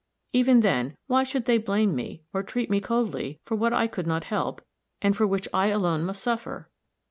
[0.33, 4.07] Even then, why should they blame me, or treat me coldly, for what I could
[4.07, 4.63] not help,
[4.99, 6.71] and for which I alone must suffer?